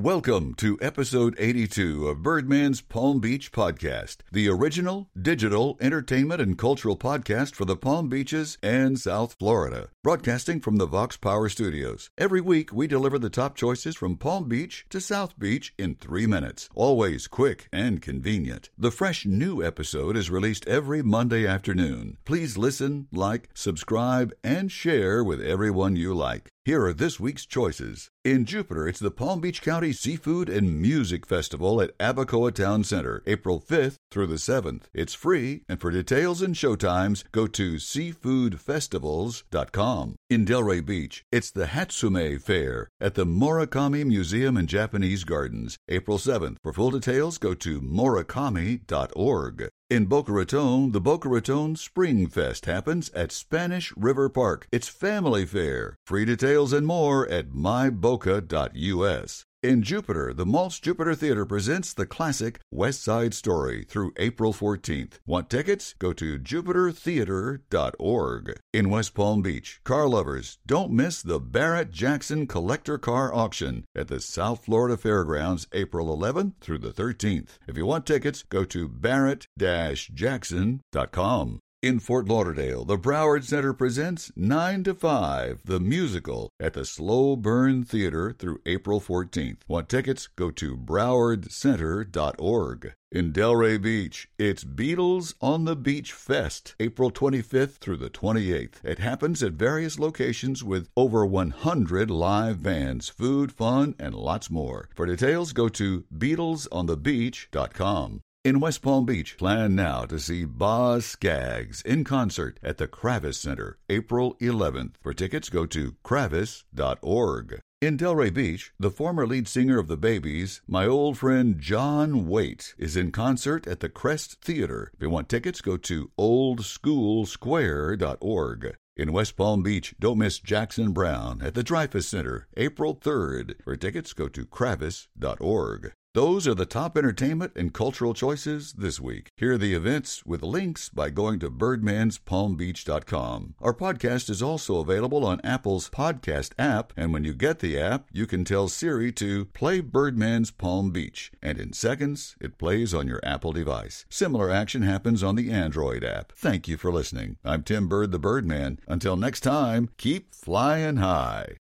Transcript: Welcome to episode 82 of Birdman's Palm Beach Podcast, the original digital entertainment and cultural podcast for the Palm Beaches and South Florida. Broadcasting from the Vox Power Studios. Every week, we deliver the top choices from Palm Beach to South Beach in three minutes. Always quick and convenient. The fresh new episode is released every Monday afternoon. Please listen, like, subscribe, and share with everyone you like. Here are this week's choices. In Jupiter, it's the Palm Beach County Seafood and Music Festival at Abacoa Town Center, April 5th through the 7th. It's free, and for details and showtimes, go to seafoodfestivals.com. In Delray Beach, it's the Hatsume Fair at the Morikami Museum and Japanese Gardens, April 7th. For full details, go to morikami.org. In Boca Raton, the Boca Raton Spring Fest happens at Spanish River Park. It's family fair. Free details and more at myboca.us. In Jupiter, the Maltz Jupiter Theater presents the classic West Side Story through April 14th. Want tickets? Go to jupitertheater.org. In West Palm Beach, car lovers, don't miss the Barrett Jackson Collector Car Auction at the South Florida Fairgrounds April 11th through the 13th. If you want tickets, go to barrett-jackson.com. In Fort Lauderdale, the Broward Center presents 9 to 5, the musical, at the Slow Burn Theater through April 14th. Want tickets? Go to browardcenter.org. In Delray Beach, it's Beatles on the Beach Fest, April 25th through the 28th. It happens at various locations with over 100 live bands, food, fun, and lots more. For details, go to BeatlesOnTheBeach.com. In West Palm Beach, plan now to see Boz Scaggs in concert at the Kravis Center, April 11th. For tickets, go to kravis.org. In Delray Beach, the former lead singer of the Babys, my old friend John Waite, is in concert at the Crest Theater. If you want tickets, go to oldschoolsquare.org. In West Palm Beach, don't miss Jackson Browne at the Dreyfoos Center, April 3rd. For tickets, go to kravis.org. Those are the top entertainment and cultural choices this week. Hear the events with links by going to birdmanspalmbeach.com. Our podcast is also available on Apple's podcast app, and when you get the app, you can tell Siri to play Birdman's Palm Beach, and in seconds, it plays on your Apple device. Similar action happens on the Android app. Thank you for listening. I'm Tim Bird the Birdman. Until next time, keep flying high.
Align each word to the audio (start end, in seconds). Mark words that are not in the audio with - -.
Welcome 0.00 0.54
to 0.54 0.78
episode 0.80 1.34
82 1.38 2.08
of 2.08 2.22
Birdman's 2.22 2.80
Palm 2.80 3.20
Beach 3.20 3.52
Podcast, 3.52 4.20
the 4.32 4.48
original 4.48 5.10
digital 5.20 5.76
entertainment 5.78 6.40
and 6.40 6.56
cultural 6.56 6.96
podcast 6.96 7.54
for 7.54 7.66
the 7.66 7.76
Palm 7.76 8.08
Beaches 8.08 8.56
and 8.62 8.98
South 8.98 9.36
Florida. 9.38 9.90
Broadcasting 10.02 10.58
from 10.60 10.76
the 10.76 10.86
Vox 10.86 11.18
Power 11.18 11.50
Studios. 11.50 12.08
Every 12.16 12.40
week, 12.40 12.72
we 12.72 12.86
deliver 12.86 13.18
the 13.18 13.28
top 13.28 13.56
choices 13.56 13.94
from 13.94 14.16
Palm 14.16 14.48
Beach 14.48 14.86
to 14.88 15.02
South 15.02 15.38
Beach 15.38 15.74
in 15.76 15.96
three 15.96 16.26
minutes. 16.26 16.70
Always 16.74 17.26
quick 17.26 17.68
and 17.70 18.00
convenient. 18.00 18.70
The 18.78 18.90
fresh 18.90 19.26
new 19.26 19.62
episode 19.62 20.16
is 20.16 20.30
released 20.30 20.66
every 20.66 21.02
Monday 21.02 21.46
afternoon. 21.46 22.16
Please 22.24 22.56
listen, 22.56 23.06
like, 23.12 23.50
subscribe, 23.52 24.32
and 24.42 24.72
share 24.72 25.22
with 25.22 25.42
everyone 25.42 25.94
you 25.94 26.14
like. 26.14 26.48
Here 26.70 26.84
are 26.84 26.92
this 26.92 27.18
week's 27.18 27.46
choices. 27.46 28.10
In 28.24 28.44
Jupiter, 28.44 28.86
it's 28.86 29.00
the 29.00 29.10
Palm 29.10 29.40
Beach 29.40 29.60
County 29.60 29.92
Seafood 29.92 30.48
and 30.48 30.80
Music 30.80 31.26
Festival 31.26 31.82
at 31.82 31.98
Abacoa 31.98 32.54
Town 32.54 32.84
Center, 32.84 33.24
April 33.26 33.60
5th 33.60 33.96
through 34.12 34.28
the 34.28 34.36
7th. 34.36 34.82
It's 34.94 35.12
free, 35.12 35.64
and 35.68 35.80
for 35.80 35.90
details 35.90 36.40
and 36.40 36.54
showtimes, 36.54 37.24
go 37.32 37.48
to 37.48 37.74
seafoodfestivals.com. 37.74 40.14
In 40.30 40.44
Delray 40.44 40.86
Beach, 40.86 41.24
it's 41.32 41.50
the 41.50 41.66
Hatsume 41.66 42.40
Fair 42.40 42.88
at 43.00 43.16
the 43.16 43.26
Morikami 43.26 44.06
Museum 44.06 44.56
and 44.56 44.68
Japanese 44.68 45.24
Gardens, 45.24 45.76
April 45.88 46.18
7th. 46.18 46.58
For 46.62 46.72
full 46.72 46.92
details, 46.92 47.38
go 47.38 47.54
to 47.54 47.80
morikami.org. 47.80 49.70
In 49.90 50.06
Boca 50.06 50.30
Raton, 50.30 50.92
the 50.92 51.00
Boca 51.00 51.28
Raton 51.28 51.74
Spring 51.74 52.28
Fest 52.28 52.66
happens 52.66 53.08
at 53.08 53.32
Spanish 53.32 53.92
River 53.96 54.28
Park. 54.28 54.68
It's 54.70 54.86
family 54.86 55.44
fair. 55.44 55.96
Free 56.06 56.24
details 56.24 56.72
and 56.72 56.86
more 56.86 57.28
at 57.28 57.48
myboca.us. 57.48 59.46
In 59.62 59.82
Jupiter, 59.82 60.32
the 60.32 60.46
Maltz 60.46 60.80
Jupiter 60.80 61.14
Theater 61.14 61.44
presents 61.44 61.92
the 61.92 62.06
classic 62.06 62.60
West 62.70 63.04
Side 63.04 63.34
Story 63.34 63.84
through 63.84 64.14
April 64.16 64.54
14th. 64.54 65.18
Want 65.26 65.50
tickets? 65.50 65.94
Go 65.98 66.14
to 66.14 66.38
jupitertheater.org. 66.38 68.58
In 68.72 68.88
West 68.88 69.12
Palm 69.12 69.42
Beach, 69.42 69.82
car 69.84 70.08
lovers, 70.08 70.56
don't 70.66 70.92
miss 70.92 71.20
the 71.20 71.38
Barrett 71.38 71.90
Jackson 71.90 72.46
Collector 72.46 72.96
Car 72.96 73.34
Auction 73.34 73.84
at 73.94 74.08
the 74.08 74.18
South 74.18 74.64
Florida 74.64 74.96
Fairgrounds 74.96 75.68
April 75.74 76.06
11th 76.06 76.54
through 76.62 76.78
the 76.78 76.94
13th. 76.94 77.58
If 77.68 77.76
you 77.76 77.84
want 77.84 78.06
tickets, 78.06 78.42
go 78.44 78.64
to 78.64 78.88
barrett-jackson.com. 78.88 81.60
In 81.82 81.98
Fort 81.98 82.28
Lauderdale, 82.28 82.84
the 82.84 82.98
Broward 82.98 83.42
Center 83.42 83.72
presents 83.72 84.30
9 84.36 84.84
to 84.84 84.92
5, 84.92 85.62
the 85.64 85.80
musical, 85.80 86.50
at 86.60 86.74
the 86.74 86.84
Slow 86.84 87.36
Burn 87.36 87.84
Theater 87.84 88.36
through 88.38 88.60
April 88.66 89.00
14th. 89.00 89.60
Want 89.66 89.88
tickets? 89.88 90.28
Go 90.36 90.50
to 90.50 90.76
browardcenter.org. 90.76 92.92
In 93.10 93.32
Delray 93.32 93.80
Beach, 93.80 94.28
it's 94.38 94.62
Beatles 94.62 95.32
on 95.40 95.64
the 95.64 95.74
Beach 95.74 96.12
Fest, 96.12 96.74
April 96.78 97.10
25th 97.10 97.78
through 97.78 97.96
the 97.96 98.10
28th. 98.10 98.84
It 98.84 98.98
happens 98.98 99.42
at 99.42 99.52
various 99.52 99.98
locations 99.98 100.62
with 100.62 100.90
over 100.98 101.24
100 101.24 102.10
live 102.10 102.62
bands, 102.62 103.08
food, 103.08 103.52
fun, 103.52 103.94
and 103.98 104.14
lots 104.14 104.50
more. 104.50 104.90
For 104.94 105.06
details, 105.06 105.54
go 105.54 105.70
to 105.70 106.04
BeatlesOnTheBeach.com. 106.14 108.20
In 108.42 108.58
West 108.58 108.80
Palm 108.80 109.04
Beach, 109.04 109.36
plan 109.36 109.74
now 109.74 110.06
to 110.06 110.18
see 110.18 110.46
Boz 110.46 111.04
Scaggs 111.04 111.82
in 111.82 112.04
concert 112.04 112.58
at 112.62 112.78
the 112.78 112.88
Kravis 112.88 113.34
Center, 113.34 113.76
April 113.90 114.34
11th. 114.40 114.94
For 115.02 115.12
tickets, 115.12 115.50
go 115.50 115.66
to 115.66 115.96
kravis.org. 116.02 117.60
In 117.82 117.98
Delray 117.98 118.32
Beach, 118.32 118.72
the 118.78 118.90
former 118.90 119.26
lead 119.26 119.46
singer 119.46 119.78
of 119.78 119.88
the 119.88 119.98
Babys, 119.98 120.62
my 120.66 120.86
old 120.86 121.18
friend 121.18 121.58
John 121.58 122.28
Waite, 122.28 122.74
is 122.78 122.96
in 122.96 123.12
concert 123.12 123.66
at 123.66 123.80
the 123.80 123.90
Crest 123.90 124.40
Theater. 124.40 124.90
If 124.94 125.02
you 125.02 125.10
want 125.10 125.28
tickets, 125.28 125.60
go 125.60 125.76
to 125.76 126.10
oldschoolsquare.org. 126.18 128.74
In 128.96 129.12
West 129.12 129.36
Palm 129.36 129.62
Beach, 129.62 129.94
don't 130.00 130.16
miss 130.16 130.38
Jackson 130.38 130.92
Browne 130.92 131.42
at 131.42 131.52
the 131.52 131.62
Dreyfoos 131.62 132.04
Center, 132.04 132.48
April 132.56 132.96
3rd. 132.96 133.62
For 133.64 133.76
tickets, 133.76 134.14
go 134.14 134.28
to 134.28 134.46
kravis.org. 134.46 135.92
Those 136.12 136.48
are 136.48 136.54
the 136.54 136.66
top 136.66 136.98
entertainment 136.98 137.52
and 137.54 137.72
cultural 137.72 138.14
choices 138.14 138.72
this 138.72 138.98
week. 138.98 139.28
Hear 139.36 139.56
the 139.56 139.74
events 139.74 140.26
with 140.26 140.42
links 140.42 140.88
by 140.88 141.10
going 141.10 141.38
to 141.38 141.52
birdmanspalmbeach.com. 141.52 143.54
Our 143.60 143.72
podcast 143.72 144.28
is 144.28 144.42
also 144.42 144.80
available 144.80 145.24
on 145.24 145.40
Apple's 145.44 145.88
podcast 145.88 146.50
app, 146.58 146.92
and 146.96 147.12
when 147.12 147.22
you 147.22 147.32
get 147.32 147.60
the 147.60 147.78
app, 147.78 148.08
you 148.10 148.26
can 148.26 148.44
tell 148.44 148.66
Siri 148.66 149.12
to 149.12 149.44
play 149.44 149.80
Birdman's 149.80 150.50
Palm 150.50 150.90
Beach, 150.90 151.30
and 151.40 151.60
in 151.60 151.72
seconds, 151.72 152.34
it 152.40 152.58
plays 152.58 152.92
on 152.92 153.06
your 153.06 153.20
Apple 153.22 153.52
device. 153.52 154.04
Similar 154.10 154.50
action 154.50 154.82
happens 154.82 155.22
on 155.22 155.36
the 155.36 155.52
Android 155.52 156.02
app. 156.02 156.32
Thank 156.32 156.66
you 156.66 156.76
for 156.76 156.90
listening. 156.90 157.36
I'm 157.44 157.62
Tim 157.62 157.86
Bird 157.86 158.10
the 158.10 158.18
Birdman. 158.18 158.80
Until 158.88 159.14
next 159.14 159.42
time, 159.42 159.90
keep 159.96 160.34
flying 160.34 160.96
high. 160.96 161.58